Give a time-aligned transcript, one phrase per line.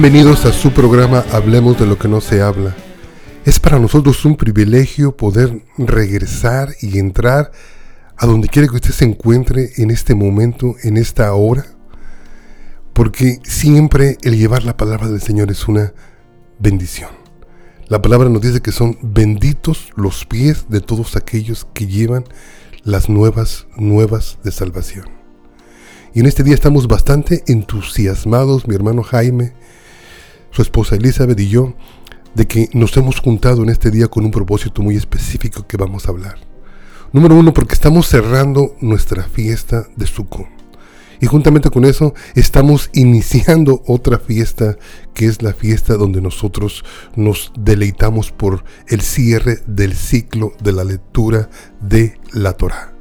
[0.00, 2.76] Bienvenidos a su programa Hablemos de lo que no se habla.
[3.44, 7.50] Es para nosotros un privilegio poder regresar y entrar
[8.16, 11.66] a donde quiera que usted se encuentre en este momento, en esta hora,
[12.92, 15.92] porque siempre el llevar la palabra del Señor es una
[16.60, 17.10] bendición.
[17.88, 22.22] La palabra nos dice que son benditos los pies de todos aquellos que llevan
[22.84, 25.06] las nuevas, nuevas de salvación.
[26.14, 29.54] Y en este día estamos bastante entusiasmados, mi hermano Jaime,
[30.50, 31.74] su esposa Elizabeth y yo,
[32.34, 36.06] de que nos hemos juntado en este día con un propósito muy específico que vamos
[36.06, 36.38] a hablar.
[37.12, 40.46] Número uno, porque estamos cerrando nuestra fiesta de Sukkot.
[41.20, 44.76] Y juntamente con eso estamos iniciando otra fiesta
[45.14, 46.84] que es la fiesta donde nosotros
[47.16, 52.97] nos deleitamos por el cierre del ciclo de la lectura de la Torah.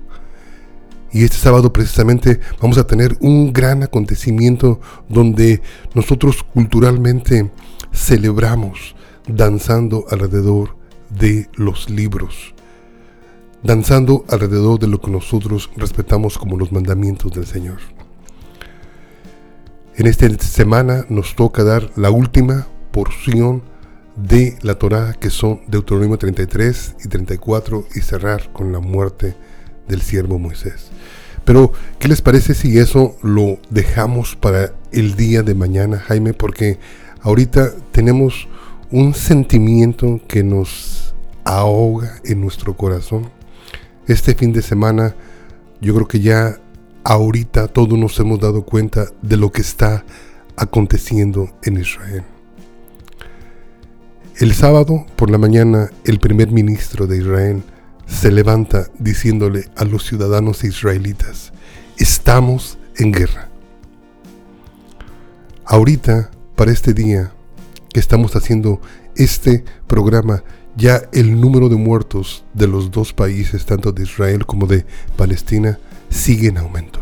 [1.12, 5.62] Y este sábado precisamente vamos a tener un gran acontecimiento donde
[5.94, 7.52] nosotros culturalmente
[7.94, 8.96] celebramos
[9.28, 10.76] danzando alrededor
[11.10, 12.54] de los libros,
[13.64, 17.80] danzando alrededor de lo que nosotros respetamos como los mandamientos del Señor.
[19.96, 23.64] En esta semana nos toca dar la última porción
[24.16, 29.36] de la Torá que son Deuteronomio 33 y 34 y cerrar con la muerte
[29.88, 30.90] del siervo Moisés.
[31.46, 36.34] Pero, ¿qué les parece si eso lo dejamos para el día de mañana, Jaime?
[36.34, 36.78] Porque
[37.22, 38.48] ahorita tenemos
[38.92, 41.16] un sentimiento que nos
[41.46, 43.30] ahoga en nuestro corazón.
[44.08, 45.16] Este fin de semana,
[45.80, 46.60] yo creo que ya
[47.04, 50.04] ahorita todos nos hemos dado cuenta de lo que está
[50.58, 52.24] aconteciendo en Israel.
[54.40, 57.64] El sábado por la mañana, el primer ministro de Israel,
[58.08, 61.52] se levanta diciéndole a los ciudadanos israelitas,
[61.98, 63.50] estamos en guerra.
[65.66, 67.34] Ahorita, para este día
[67.94, 68.82] que estamos haciendo
[69.16, 70.44] este programa,
[70.76, 74.86] ya el número de muertos de los dos países, tanto de Israel como de
[75.16, 75.80] Palestina,
[76.10, 77.02] sigue en aumento.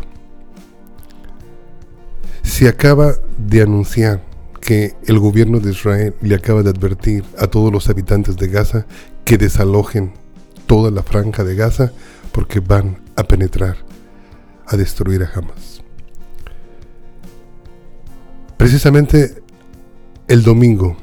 [2.42, 4.22] Se acaba de anunciar
[4.60, 8.86] que el gobierno de Israel le acaba de advertir a todos los habitantes de Gaza
[9.24, 10.12] que desalojen
[10.66, 11.92] toda la franja de Gaza
[12.32, 13.76] porque van a penetrar,
[14.66, 15.82] a destruir a Hamas.
[18.56, 19.42] Precisamente
[20.28, 20.96] el domingo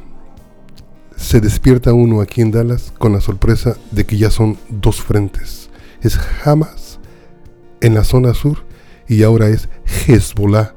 [1.15, 5.69] se despierta uno aquí en Dallas con la sorpresa de que ya son dos frentes.
[6.01, 6.99] Es Hamas
[7.81, 8.65] en la zona sur
[9.07, 9.69] y ahora es
[10.07, 10.73] Hezbollah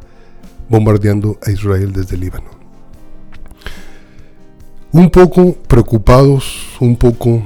[0.69, 2.51] bombardeando a Israel desde el Líbano.
[4.93, 7.43] Un poco preocupados, un poco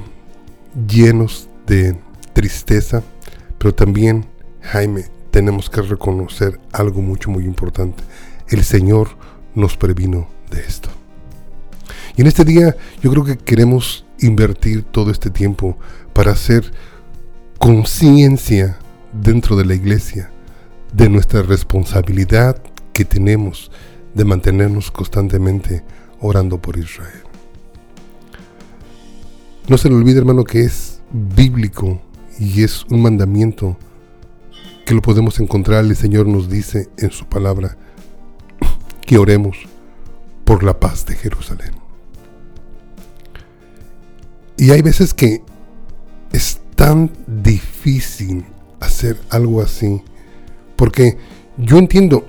[0.89, 1.97] llenos de
[2.33, 3.03] tristeza,
[3.59, 4.27] pero también,
[4.63, 8.03] Jaime, tenemos que reconocer algo mucho, muy importante.
[8.49, 9.09] El Señor
[9.55, 10.89] nos previno de esto.
[12.17, 15.79] Y en este día yo creo que queremos invertir todo este tiempo
[16.13, 16.73] para hacer
[17.59, 18.79] conciencia
[19.13, 20.31] dentro de la iglesia
[20.93, 22.61] de nuestra responsabilidad
[22.93, 23.71] que tenemos
[24.15, 25.85] de mantenernos constantemente
[26.21, 27.30] orando por Israel.
[29.71, 32.03] No se le olvide, hermano, que es bíblico
[32.41, 33.77] y es un mandamiento
[34.85, 35.85] que lo podemos encontrar.
[35.85, 37.79] El Señor nos dice en su palabra
[39.07, 39.59] que oremos
[40.45, 41.71] por la paz de Jerusalén.
[44.57, 45.41] Y hay veces que
[46.33, 48.45] es tan difícil
[48.81, 50.03] hacer algo así,
[50.75, 51.17] porque
[51.59, 52.27] yo entiendo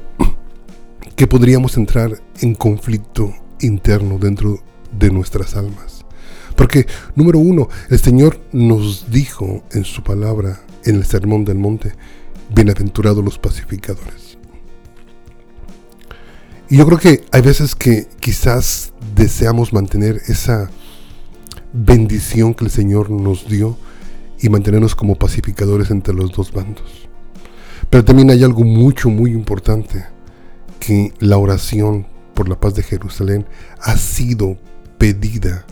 [1.16, 4.60] que podríamos entrar en conflicto interno dentro
[4.92, 6.01] de nuestras almas.
[6.62, 6.86] Porque,
[7.16, 11.94] número uno, el Señor nos dijo en su palabra, en el Sermón del Monte,
[12.54, 14.38] bienaventurados los pacificadores.
[16.70, 20.70] Y yo creo que hay veces que quizás deseamos mantener esa
[21.74, 23.76] bendición que el Señor nos dio
[24.40, 27.10] y mantenernos como pacificadores entre los dos bandos.
[27.90, 30.06] Pero también hay algo mucho, muy importante,
[30.80, 32.06] que la oración
[32.36, 33.48] por la paz de Jerusalén
[33.80, 34.60] ha sido
[35.00, 35.66] pedida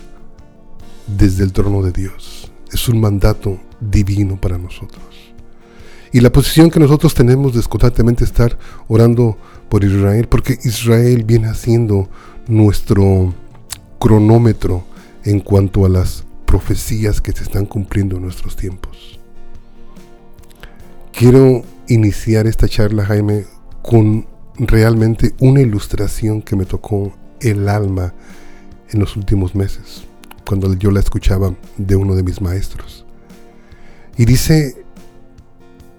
[1.17, 2.51] desde el trono de Dios.
[2.71, 5.03] Es un mandato divino para nosotros.
[6.11, 8.57] Y la posición que nosotros tenemos de constantemente estar
[8.87, 9.37] orando
[9.69, 12.09] por Israel, porque Israel viene haciendo
[12.47, 13.33] nuestro
[13.99, 14.83] cronómetro
[15.23, 19.19] en cuanto a las profecías que se están cumpliendo en nuestros tiempos.
[21.11, 23.45] Quiero iniciar esta charla, Jaime,
[23.83, 24.25] con
[24.57, 28.13] realmente una ilustración que me tocó el alma
[28.89, 30.08] en los últimos meses
[30.49, 33.05] cuando yo la escuchaba de uno de mis maestros.
[34.17, 34.83] Y dice,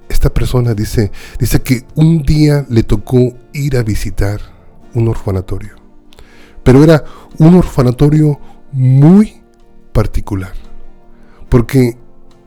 [0.08, 4.40] esta persona dice, dice que un día le tocó ir a visitar
[4.92, 5.76] un orfanatorio.
[6.64, 7.04] pero era
[7.38, 8.40] un orfanatorio
[8.72, 9.40] muy
[9.92, 10.52] particular,
[11.48, 11.96] porque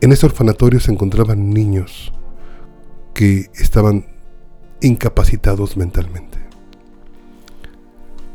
[0.02, 2.12] en ese orfanatorio se encontraban niños
[3.14, 4.04] que estaban
[4.82, 6.33] incapacitados mentalmente.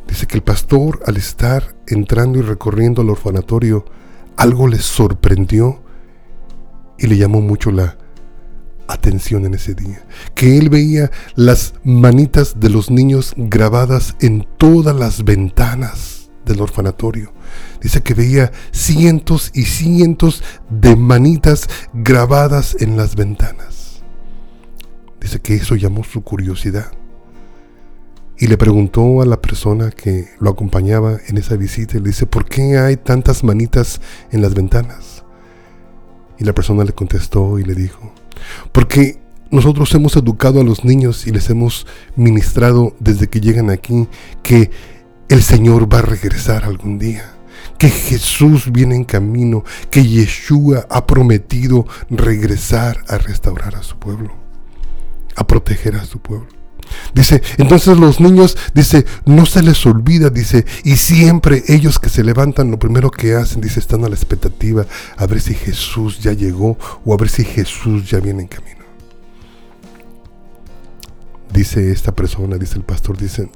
[0.10, 3.86] Dice que el pastor al estar entrando y recorriendo el orfanatorio,
[4.38, 5.84] algo le sorprendió
[6.98, 7.96] y le llamó mucho la
[8.88, 10.04] atención en ese día.
[10.34, 17.32] Que él veía las manitas de los niños grabadas en todas las ventanas del orfanatorio.
[17.80, 24.02] Dice que veía cientos y cientos de manitas grabadas en las ventanas.
[25.22, 26.92] Dice que eso llamó su curiosidad.
[28.40, 32.26] Y le preguntó a la persona que lo acompañaba en esa visita, y le dice,
[32.26, 34.00] ¿por qué hay tantas manitas
[34.32, 35.26] en las ventanas?
[36.38, 38.14] Y la persona le contestó y le dijo,
[38.72, 39.20] porque
[39.52, 44.08] nosotros hemos educado a los niños y les hemos ministrado desde que llegan aquí
[44.42, 44.72] que
[45.28, 47.36] el Señor va a regresar algún día
[47.78, 54.34] que Jesús viene en camino, que Yeshua ha prometido regresar a restaurar a su pueblo,
[55.36, 56.59] a proteger a su pueblo.
[57.14, 62.24] Dice, entonces los niños, dice, no se les olvida, dice, y siempre ellos que se
[62.24, 64.86] levantan, lo primero que hacen, dice, están a la expectativa
[65.18, 68.80] a ver si Jesús ya llegó o a ver si Jesús ya viene en camino.
[71.52, 73.50] Dice esta persona, dice el pastor, dice,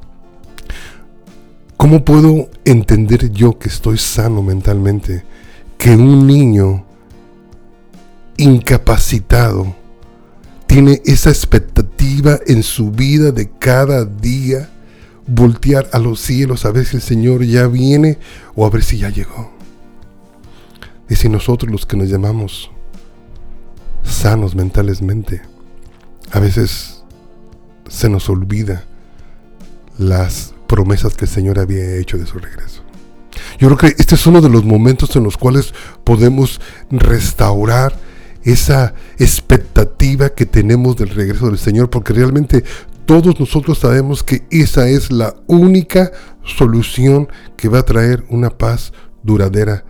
[1.77, 5.23] ¿cómo puedo entender yo que estoy sano mentalmente
[5.77, 6.85] que un niño
[8.37, 9.75] incapacitado,
[10.67, 14.69] tiene esa expectativa en su vida de cada día
[15.27, 18.17] voltear a los cielos a ver si el Señor ya viene
[18.55, 19.51] o a ver si ya llegó.
[21.09, 22.71] Y si nosotros los que nos llamamos
[24.03, 25.41] sanos mentalmente,
[26.31, 27.03] a veces
[27.87, 28.85] se nos olvida
[29.97, 32.81] las promesas que el Señor había hecho de su regreso.
[33.59, 35.73] Yo creo que este es uno de los momentos en los cuales
[36.03, 37.95] podemos restaurar
[38.43, 42.63] esa expectativa que tenemos del regreso del Señor, porque realmente
[43.05, 46.11] todos nosotros sabemos que esa es la única
[46.43, 48.93] solución que va a traer una paz
[49.23, 49.85] duradera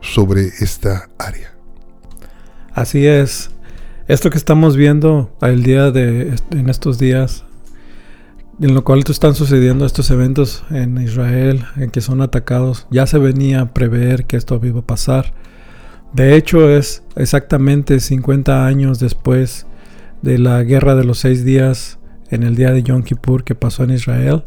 [0.00, 1.54] sobre esta área.
[2.72, 3.50] Así es.
[4.08, 7.44] Esto que estamos viendo el día de en estos días
[8.60, 13.18] en lo cual están sucediendo estos eventos en Israel, en que son atacados, ya se
[13.18, 15.32] venía a prever que esto iba a pasar.
[16.12, 19.66] De hecho, es exactamente 50 años después
[20.22, 21.98] de la guerra de los seis días
[22.30, 24.44] en el día de Yom Kippur que pasó en Israel,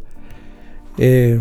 [0.98, 1.39] eh,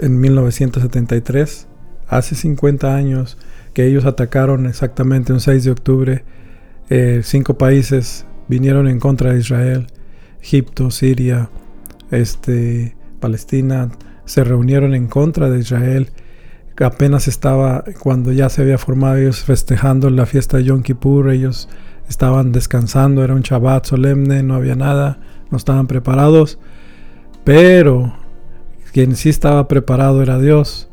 [0.00, 1.66] en 1973.
[2.08, 3.36] Hace 50 años
[3.74, 6.24] que ellos atacaron exactamente un 6 de octubre.
[6.88, 9.88] Eh, cinco países vinieron en contra de Israel.
[10.40, 11.50] Egipto, Siria,
[12.12, 13.90] este, Palestina,
[14.24, 16.10] se reunieron en contra de Israel
[16.84, 21.68] apenas estaba, cuando ya se había formado ellos festejando la fiesta de Yom Kippur, ellos
[22.08, 25.18] estaban descansando, era un Shabbat solemne, no había nada,
[25.50, 26.58] no estaban preparados,
[27.44, 28.14] pero
[28.92, 30.88] quien sí estaba preparado era Dios.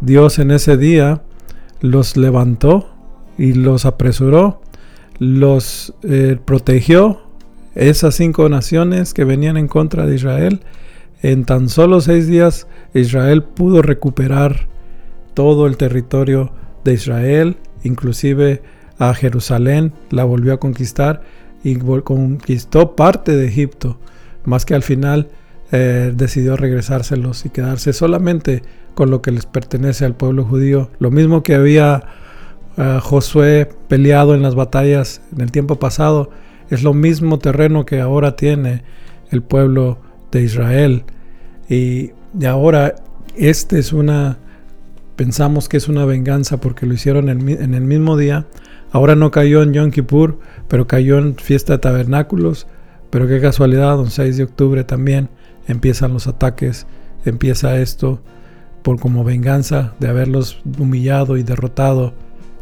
[0.00, 1.22] Dios en ese día
[1.80, 2.90] los levantó
[3.38, 4.60] y los apresuró,
[5.18, 7.22] los eh, protegió,
[7.74, 10.60] esas cinco naciones que venían en contra de Israel.
[11.22, 14.68] En tan solo seis días Israel pudo recuperar
[15.36, 16.50] todo el territorio
[16.82, 18.62] de Israel, inclusive
[18.98, 21.20] a Jerusalén, la volvió a conquistar
[21.62, 23.98] y conquistó parte de Egipto,
[24.46, 25.28] más que al final
[25.72, 28.62] eh, decidió regresárselos y quedarse solamente
[28.94, 30.90] con lo que les pertenece al pueblo judío.
[31.00, 32.04] Lo mismo que había
[32.78, 36.30] eh, Josué peleado en las batallas en el tiempo pasado,
[36.70, 38.84] es lo mismo terreno que ahora tiene
[39.30, 39.98] el pueblo
[40.32, 41.04] de Israel.
[41.68, 42.94] Y, y ahora
[43.36, 44.38] esta es una
[45.16, 48.46] pensamos que es una venganza porque lo hicieron en, el mismo día.
[48.92, 52.66] Ahora no cayó en Yom Kippur, pero cayó en fiesta de tabernáculos.
[53.10, 55.28] Pero qué casualidad, un 6 de octubre también
[55.66, 56.86] empiezan los ataques,
[57.24, 58.20] empieza esto
[58.82, 62.14] por como venganza de haberlos humillado y derrotado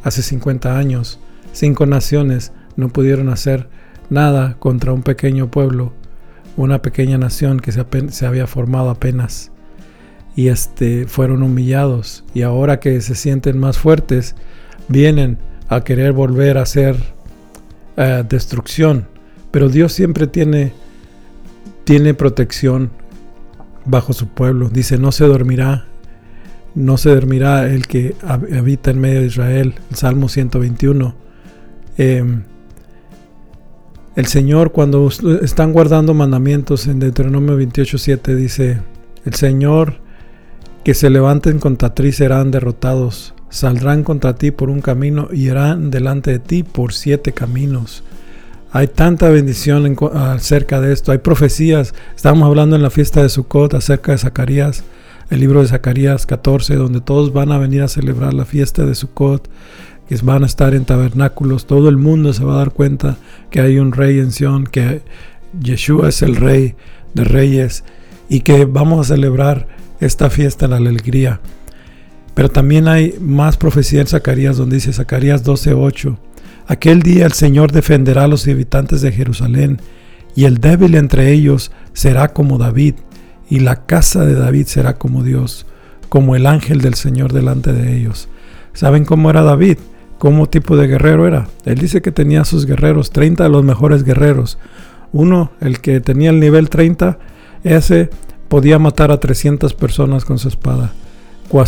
[0.02, 1.18] hace 50 años.
[1.52, 3.68] Cinco naciones no pudieron hacer
[4.10, 5.92] nada contra un pequeño pueblo,
[6.56, 9.50] una pequeña nación que se, se había formado apenas
[10.36, 14.34] y este, fueron humillados y ahora que se sienten más fuertes
[14.88, 15.38] vienen
[15.68, 16.96] a querer volver a hacer
[17.96, 19.06] eh, destrucción.
[19.50, 20.72] Pero Dios siempre tiene,
[21.84, 22.90] tiene protección
[23.84, 24.68] bajo su pueblo.
[24.68, 25.86] Dice, no se dormirá,
[26.74, 29.74] no se dormirá el que habita en medio de Israel.
[29.90, 31.14] El Salmo 121.
[31.96, 32.42] Em,
[34.16, 35.08] el Señor cuando
[35.42, 38.80] están guardando mandamientos en Deuteronomio 28.7 dice,
[39.24, 40.03] el Señor
[40.84, 43.34] que se levanten contra ti serán derrotados.
[43.48, 48.04] Saldrán contra ti por un camino y irán delante de ti por siete caminos.
[48.70, 51.12] Hay tanta bendición acerca de esto.
[51.12, 51.94] Hay profecías.
[52.14, 54.84] Estábamos hablando en la fiesta de Sukkot acerca de Zacarías,
[55.30, 58.94] el libro de Zacarías 14, donde todos van a venir a celebrar la fiesta de
[58.94, 59.48] Sukkot,
[60.08, 61.66] que van a estar en tabernáculos.
[61.66, 63.16] Todo el mundo se va a dar cuenta
[63.50, 65.02] que hay un rey en Sion, que
[65.62, 66.74] Yeshua es el rey
[67.14, 67.84] de reyes
[68.28, 69.68] y que vamos a celebrar
[70.04, 71.40] esta fiesta la alegría.
[72.34, 76.18] Pero también hay más profecía en Zacarías donde dice Zacarías 12:8
[76.66, 79.80] Aquel día el Señor defenderá a los habitantes de Jerusalén,
[80.34, 82.94] y el débil entre ellos será como David,
[83.50, 85.66] y la casa de David será como Dios,
[86.08, 88.28] como el ángel del Señor delante de ellos.
[88.72, 89.78] ¿Saben cómo era David?
[90.18, 91.48] ¿Cómo tipo de guerrero era?
[91.66, 94.58] Él dice que tenía sus guerreros, 30 de los mejores guerreros.
[95.12, 97.18] Uno, el que tenía el nivel 30,
[97.62, 98.08] ese
[98.54, 100.92] podía matar a 300 personas con su espada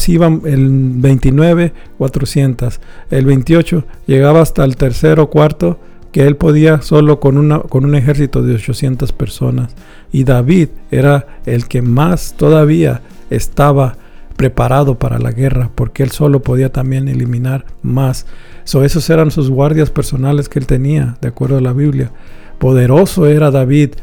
[0.06, 2.80] iban el 29, 400.
[3.10, 5.80] El 28 llegaba hasta el tercero o cuarto,
[6.12, 9.74] que él podía solo con, una, con un ejército de 800 personas.
[10.12, 13.96] Y David era el que más todavía estaba
[14.36, 18.26] preparado para la guerra, porque él solo podía también eliminar más.
[18.62, 22.12] So, esos eran sus guardias personales que él tenía, de acuerdo a la Biblia.
[22.60, 23.94] Poderoso era David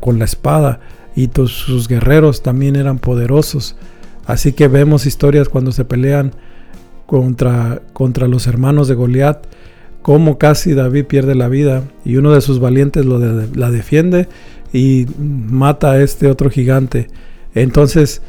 [0.00, 0.80] con la espada
[1.16, 3.74] y sus guerreros también eran poderosos.
[4.26, 6.32] Así que vemos historias cuando se pelean
[7.06, 9.46] contra, contra los hermanos de Goliat,
[10.02, 14.28] cómo casi David pierde la vida y uno de sus valientes lo la defiende
[14.72, 17.08] y mata a este otro gigante.
[17.54, 18.20] Entonces,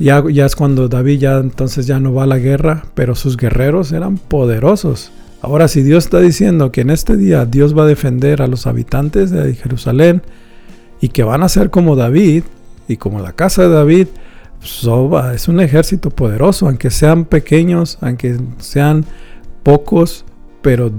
[0.00, 3.36] ya, ya es cuando David ya entonces ya no va a la guerra, pero sus
[3.36, 5.12] guerreros eran poderosos.
[5.42, 8.66] Ahora, si Dios está diciendo que en este día Dios va a defender a los
[8.66, 10.22] habitantes de Jerusalén
[11.00, 12.44] y que van a ser como David
[12.88, 14.08] y como la casa de David,
[14.60, 19.04] Soba es un ejército poderoso, aunque sean pequeños, aunque sean
[19.62, 20.24] pocos,
[20.62, 20.90] pero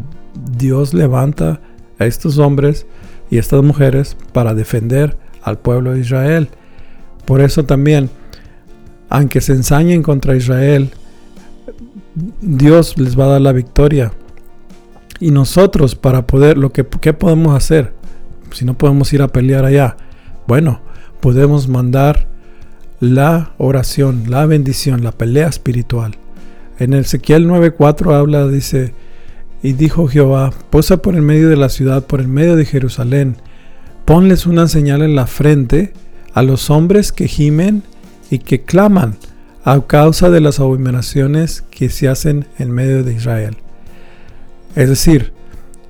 [0.57, 1.59] Dios levanta
[1.97, 2.85] a estos hombres
[3.29, 6.49] y estas mujeres para defender al pueblo de Israel.
[7.25, 8.09] Por eso también,
[9.09, 10.91] aunque se ensañen contra Israel,
[12.41, 14.13] Dios les va a dar la victoria.
[15.19, 17.93] Y nosotros para poder, lo que ¿qué podemos hacer?
[18.51, 19.97] Si no podemos ir a pelear allá.
[20.47, 20.81] Bueno,
[21.19, 22.27] podemos mandar
[22.99, 26.15] la oración, la bendición, la pelea espiritual.
[26.79, 28.93] En Ezequiel 9:4 habla, dice,
[29.61, 33.37] y dijo Jehová, posa por el medio de la ciudad, por el medio de Jerusalén,
[34.05, 35.93] ponles una señal en la frente
[36.33, 37.83] a los hombres que gimen
[38.31, 39.17] y que claman
[39.63, 43.57] a causa de las abominaciones que se hacen en medio de Israel.
[44.75, 45.33] Es decir,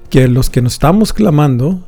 [0.09, 1.87] que los que nos estamos clamando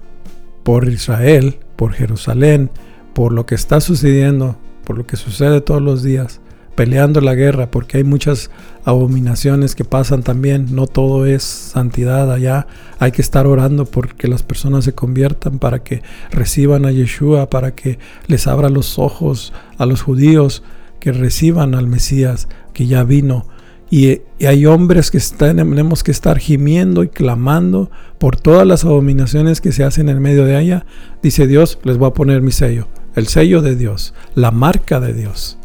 [0.63, 2.69] por Israel, por Jerusalén,
[3.13, 6.41] por lo que está sucediendo por lo que sucede todos los días,
[6.75, 8.49] peleando la guerra, porque hay muchas
[8.83, 12.67] abominaciones que pasan también, no todo es santidad allá,
[12.99, 16.01] hay que estar orando porque las personas se conviertan, para que
[16.31, 20.63] reciban a Yeshua, para que les abra los ojos a los judíos,
[20.99, 23.47] que reciban al Mesías que ya vino.
[23.91, 29.71] Y, hay hombres que tenemos que estar gimiendo y clamando por todas las abominaciones que
[29.71, 30.85] se hacen en medio de ella.
[31.21, 35.13] Dice Dios, les voy a poner mi sello el sello de Dios, la marca de
[35.13, 35.57] Dios.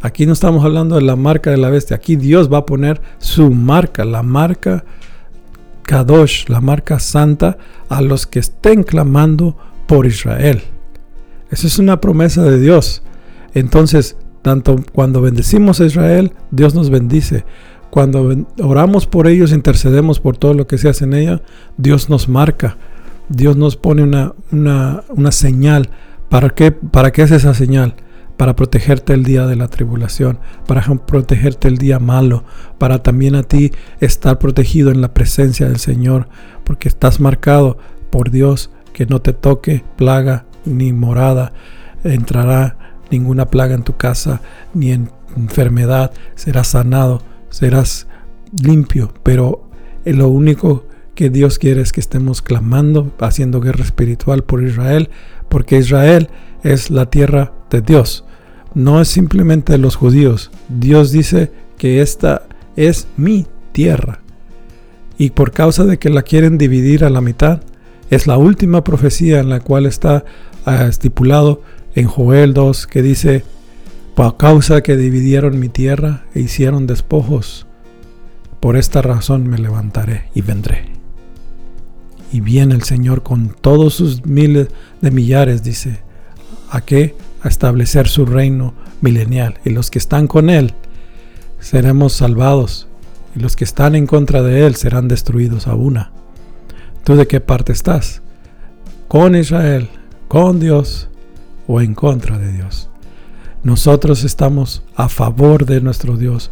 [0.00, 3.00] Aquí no estamos hablando de la marca de la bestia, aquí Dios va a poner
[3.18, 4.84] su marca, la marca
[5.82, 9.56] Kadosh, la marca santa, a los que estén clamando
[9.86, 10.62] por Israel.
[11.50, 13.02] Esa es una promesa de Dios.
[13.52, 17.44] Entonces, tanto cuando bendecimos a Israel, Dios nos bendice.
[17.90, 21.42] Cuando oramos por ellos, intercedemos por todo lo que se hace en ella,
[21.76, 22.76] Dios nos marca.
[23.28, 25.88] Dios nos pone una, una, una señal
[26.32, 27.94] ¿Para qué, ¿Para qué es esa señal?
[28.38, 32.44] Para protegerte el día de la tribulación, para protegerte el día malo,
[32.78, 33.70] para también a ti
[34.00, 36.28] estar protegido en la presencia del Señor,
[36.64, 37.76] porque estás marcado
[38.08, 41.52] por Dios que no te toque plaga ni morada,
[42.02, 42.78] entrará
[43.12, 44.40] ninguna plaga en tu casa,
[44.74, 48.08] ni en enfermedad, serás sanado, serás
[48.60, 49.68] limpio, pero
[50.04, 55.10] lo único que Dios quiere es que estemos clamando, haciendo guerra espiritual por Israel,
[55.48, 56.28] porque Israel
[56.62, 58.24] es la tierra de Dios,
[58.74, 60.50] no es simplemente de los judíos.
[60.68, 62.42] Dios dice que esta
[62.76, 64.20] es mi tierra.
[65.18, 67.60] Y por causa de que la quieren dividir a la mitad,
[68.10, 70.24] es la última profecía en la cual está
[70.64, 71.62] ah, estipulado
[71.94, 73.44] en Joel 2 que dice,
[74.14, 77.66] por causa que dividieron mi tierra e hicieron despojos,
[78.60, 80.86] por esta razón me levantaré y vendré.
[82.32, 84.68] Y viene el Señor con todos sus miles
[85.00, 86.00] de millares, dice.
[86.70, 87.14] ¿A qué?
[87.42, 89.58] a establecer su reino milenial.
[89.64, 90.74] Y los que están con Él
[91.60, 92.88] seremos salvados.
[93.34, 96.12] Y los que están en contra de Él serán destruidos a una.
[97.04, 98.22] ¿Tú de qué parte estás?
[99.08, 99.88] ¿Con Israel?
[100.28, 101.08] ¿Con Dios?
[101.74, 102.90] ¿O en contra de Dios?
[103.62, 106.50] Nosotros estamos a favor de nuestro Dios,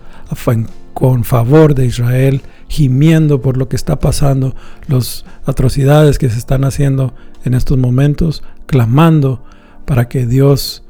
[0.94, 4.54] con favor de Israel, gimiendo por lo que está pasando,
[4.88, 7.12] las atrocidades que se están haciendo
[7.44, 9.44] en estos momentos, clamando
[9.84, 10.84] para que Dios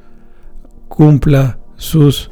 [0.87, 2.31] cumpla sus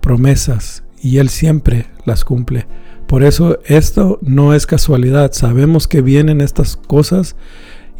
[0.00, 2.66] promesas y Él siempre las cumple.
[3.06, 7.36] Por eso esto no es casualidad, sabemos que vienen estas cosas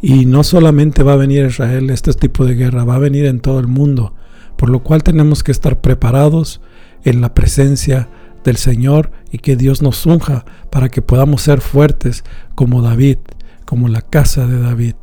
[0.01, 3.39] y no solamente va a venir Israel este tipo de guerra, va a venir en
[3.39, 4.13] todo el mundo,
[4.55, 6.61] por lo cual tenemos que estar preparados
[7.03, 8.09] en la presencia
[8.43, 12.23] del Señor y que Dios nos unja para que podamos ser fuertes
[12.55, 13.17] como David,
[13.65, 14.95] como la casa de David.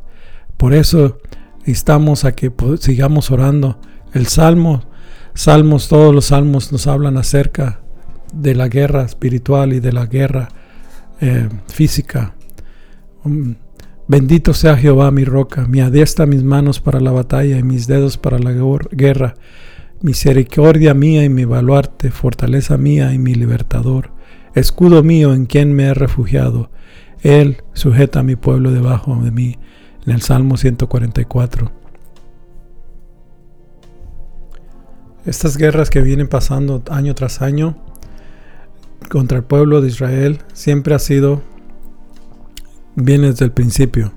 [0.57, 1.19] Por eso
[1.65, 3.79] instamos a que sigamos orando.
[4.13, 4.83] El Salmo,
[5.35, 7.81] Salmos, todos los salmos nos hablan acerca
[8.33, 10.47] de la guerra espiritual y de la guerra
[11.19, 12.33] eh, física.
[13.25, 13.51] Mm,
[14.07, 18.17] bendito sea Jehová mi roca, mi adiestra mis manos para la batalla y mis dedos
[18.17, 18.53] para la
[18.91, 19.35] guerra.
[20.01, 24.11] Misericordia mía y mi baluarte, fortaleza mía y mi libertador,
[24.53, 26.69] escudo mío en quien me he refugiado.
[27.21, 29.57] Él sujeta a mi pueblo debajo de mí
[30.05, 31.71] en el Salmo 144.
[35.25, 37.77] Estas guerras que vienen pasando año tras año
[39.09, 41.41] contra el pueblo de Israel siempre ha sido
[42.95, 44.13] bien desde el principio.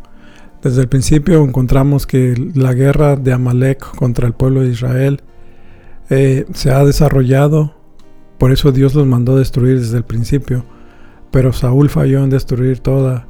[0.62, 5.22] Desde el principio encontramos que la guerra de Amalek contra el pueblo de Israel
[6.10, 7.74] eh, se ha desarrollado,
[8.38, 10.64] por eso Dios los mandó destruir desde el principio,
[11.30, 13.26] pero Saúl falló en destruir toda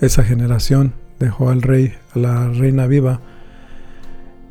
[0.00, 3.20] esa generación dejó al rey, a la reina viva.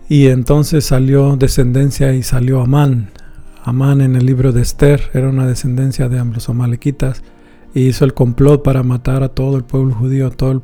[0.10, 3.12] Y entonces salió descendencia y salió Amán.
[3.64, 7.22] Amán en el libro de Esther era una descendencia de los amalequitas
[7.74, 10.62] hizo el complot para matar a todo el pueblo judío, a todo el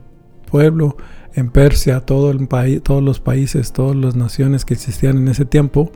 [0.50, 0.98] pueblo
[1.34, 5.46] en Persia, todo el país, todos los países, todas las naciones que existían en ese
[5.46, 5.92] tiempo.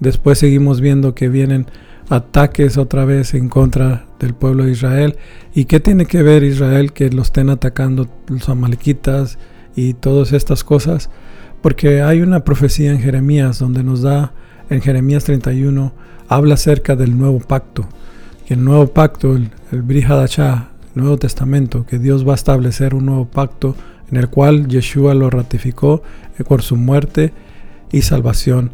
[0.00, 1.66] Después seguimos viendo que vienen
[2.08, 5.16] ataques otra vez en contra del pueblo de Israel.
[5.54, 9.38] ¿Y qué tiene que ver Israel que lo estén atacando los amalequitas
[9.74, 11.10] y todas estas cosas?
[11.62, 14.32] Porque hay una profecía en Jeremías donde nos da,
[14.70, 15.92] en Jeremías 31,
[16.28, 17.88] habla acerca del nuevo pacto.
[18.46, 23.06] Que el nuevo pacto, el, el el Nuevo Testamento, que Dios va a establecer un
[23.06, 23.76] nuevo pacto
[24.10, 26.02] en el cual Yeshua lo ratificó
[26.48, 27.32] por su muerte
[27.92, 28.70] y salvación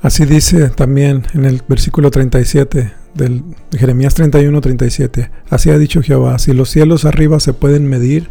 [0.00, 3.42] Así dice también en el versículo 37 del
[3.76, 5.30] Jeremías 31, 37.
[5.50, 8.30] Así ha dicho Jehová, si los cielos arriba se pueden medir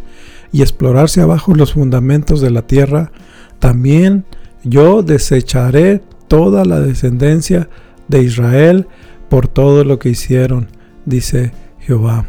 [0.50, 3.12] y explorarse abajo los fundamentos de la tierra,
[3.58, 4.24] también
[4.64, 7.68] yo desecharé toda la descendencia
[8.08, 8.86] de Israel
[9.28, 10.68] por todo lo que hicieron,
[11.04, 12.26] dice Jehová.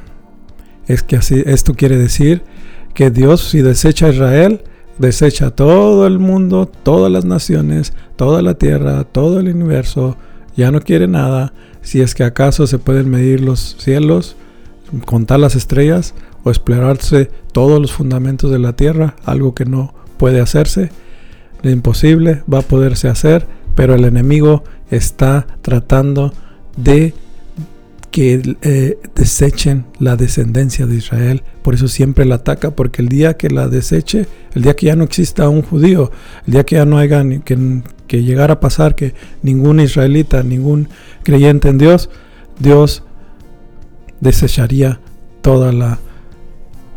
[0.88, 2.44] Es que así, esto quiere decir
[2.94, 4.62] que Dios si desecha a Israel,
[4.98, 10.18] desecha todo el mundo, todas las naciones, toda la tierra, todo el universo,
[10.56, 14.36] ya no quiere nada, si es que acaso se pueden medir los cielos,
[15.06, 20.42] contar las estrellas o explorarse todos los fundamentos de la tierra, algo que no puede
[20.42, 20.92] hacerse,
[21.62, 26.49] lo imposible va a poderse hacer, pero el enemigo está tratando de
[28.12, 31.44] que eh, desechen la descendencia de Israel.
[31.62, 34.96] Por eso siempre la ataca, porque el día que la deseche, el día que ya
[34.96, 36.12] no exista un judío,
[36.48, 39.14] el día que ya no haya que, que llegara a pasar que
[39.44, 40.90] ningún israelita, ningún
[41.24, 42.10] creyente en Dios,
[42.60, 43.04] Dios
[44.22, 45.00] desecharía
[45.42, 46.00] toda la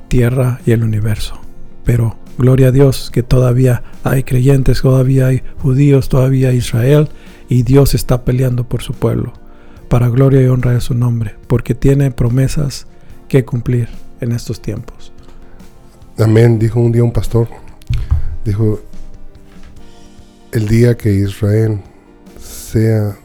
[0.09, 1.38] tierra y el universo.
[1.85, 7.09] Pero gloria a Dios que todavía hay creyentes, todavía hay judíos, todavía hay Israel
[7.49, 9.41] y Dios está peleando por su pueblo
[9.92, 12.87] para gloria y honra de su nombre, porque tiene promesas
[13.28, 13.90] que cumplir
[14.22, 15.12] en estos tiempos.
[16.16, 17.46] Amén, dijo un día un pastor,
[18.42, 18.81] dijo,
[20.52, 21.83] el día que Israel
[22.40, 23.18] sea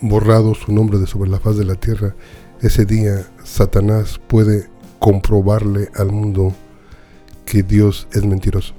[0.00, 2.14] borrado su nombre de sobre la faz de la tierra,
[2.60, 4.68] ese día Satanás puede
[5.00, 6.54] comprobarle al mundo
[7.44, 8.72] que Dios es mentiroso.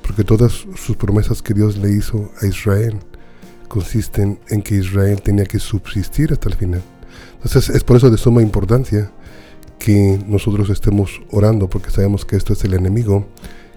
[0.00, 2.98] Porque todas sus promesas que Dios le hizo a Israel
[3.68, 6.82] consisten en que Israel tenía que subsistir hasta el final.
[7.34, 9.10] Entonces es por eso de suma importancia
[9.78, 13.26] que nosotros estemos orando, porque sabemos que esto es el enemigo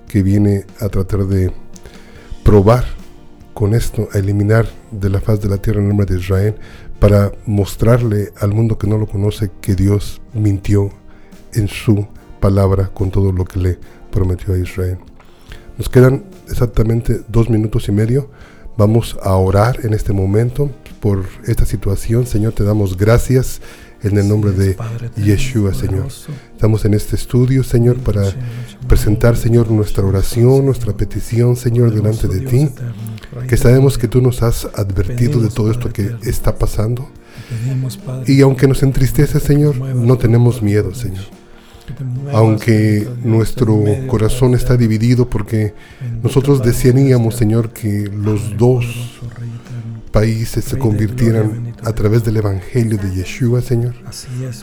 [0.08, 1.52] que viene a tratar de
[2.44, 2.86] probar
[3.54, 6.56] con esto, a eliminar de la faz de la tierra el nombre de Israel,
[7.00, 10.92] para mostrarle al mundo que no lo conoce que Dios mintió
[11.54, 12.08] en su
[12.40, 13.80] palabra con todo lo que le
[14.12, 14.98] prometió a Israel.
[15.78, 18.30] Nos quedan exactamente dos minutos y medio.
[18.82, 22.26] Vamos a orar en este momento por esta situación.
[22.26, 23.62] Señor, te damos gracias
[24.02, 24.76] en el nombre de
[25.24, 26.08] Yeshua, Señor.
[26.52, 28.24] Estamos en este estudio, Señor, para
[28.88, 32.70] presentar, Señor, nuestra oración, nuestra petición, Señor, delante de ti.
[33.48, 37.08] Que sabemos que tú nos has advertido de todo esto que está pasando.
[38.26, 41.26] Y aunque nos entristece, Señor, no tenemos miedo, Señor.
[42.34, 45.74] Aunque nuestro corazón está dividido porque
[46.24, 48.86] nosotros desearíamos, Señor, que los dos
[50.12, 53.96] países se convirtieran a través del Evangelio de Yeshua, Señor.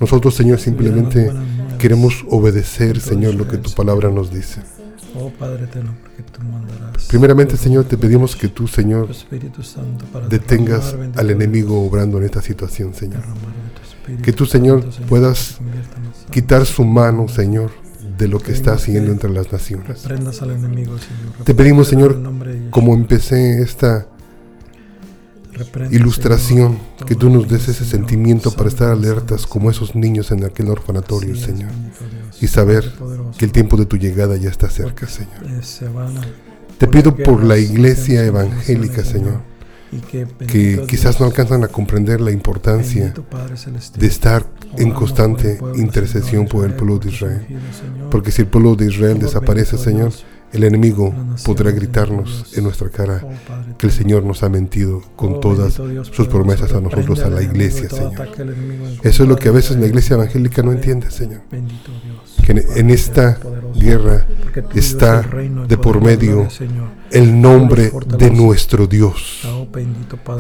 [0.01, 1.31] Nosotros, Señor, simplemente
[1.79, 4.61] queremos obedecer, Señor, lo que tu palabra nos dice.
[5.21, 5.33] Oh,
[7.09, 9.09] Primeramente, Señor, te pedimos que tú, Señor,
[10.29, 13.23] detengas al enemigo obrando en esta situación, Señor.
[14.23, 15.59] Que tú, Señor, puedas
[16.31, 17.71] quitar su mano, Señor,
[18.17, 20.07] de lo que está haciendo entre las naciones.
[21.45, 22.21] Te pedimos, Señor,
[22.71, 24.07] como empecé esta
[25.91, 30.69] ilustración, que tú nos des ese sentimiento para estar alertas como esos niños en aquel
[30.69, 31.71] orfanatorio, Señor,
[32.41, 32.93] y saber
[33.37, 35.63] que el tiempo de tu llegada ya está cerca, Señor.
[36.79, 39.41] Te pido por la iglesia evangélica, Señor,
[40.47, 43.13] que quizás no alcanzan a comprender la importancia
[43.97, 47.47] de estar en constante intercesión por el pueblo de Israel.
[48.11, 50.13] Porque si el pueblo de Israel desaparece, Señor,
[50.53, 53.23] el enemigo podrá gritarnos en nuestra cara
[53.77, 57.89] que el Señor nos ha mentido con todas sus promesas a nosotros, a la iglesia,
[57.89, 58.29] Señor.
[59.03, 61.43] Eso es lo que a veces la iglesia evangélica no entiende, Señor.
[62.45, 63.39] Que en esta
[63.75, 64.27] guerra
[64.75, 65.23] está
[65.69, 66.49] de por medio
[67.11, 69.47] el nombre de nuestro Dios.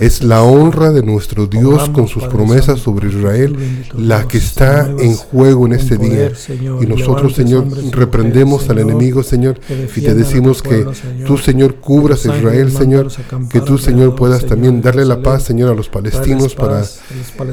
[0.00, 3.56] Es la honra de nuestro Dios con sus promesas sobre Israel
[3.96, 6.32] la que está en juego en este día.
[6.80, 9.60] Y nosotros, Señor, reprendemos al enemigo, Señor,
[9.98, 10.86] y te decimos que
[11.26, 13.08] tú, Señor, cubras a Israel, Señor,
[13.50, 16.84] que tú, Señor, puedas también darle la paz, Señor, a los palestinos para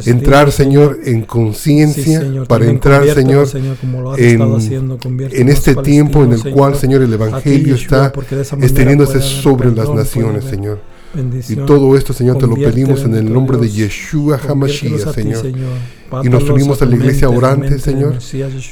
[0.06, 3.48] entrar, Señor, en conciencia, para entrar, Señor,
[4.18, 8.14] en, este tiempo en el cual, Señor, el Evangelio está
[8.62, 10.95] extendiéndose sobre las naciones, Señor.
[11.48, 15.46] Y todo esto, Señor, te lo pedimos en el nombre de Yeshua HaMashiach, Señor.
[16.24, 18.18] Y nos unimos a la iglesia orante, Señor,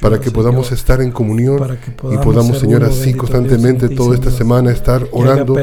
[0.02, 1.78] para que podamos estar en comunión
[2.12, 5.58] y podamos, Señor, así constantemente toda esta semana estar orando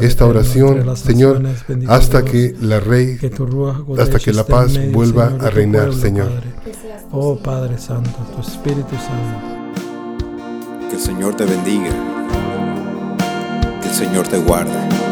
[0.00, 1.42] esta oración, Señor,
[1.88, 3.18] hasta que la Rey,
[3.98, 6.30] hasta que la paz vuelva a reinar, Señor.
[7.10, 9.52] Oh Padre Santo, tu Espíritu Santo.
[10.88, 11.90] Que el Señor te bendiga.
[13.82, 15.11] Que el Señor te guarde.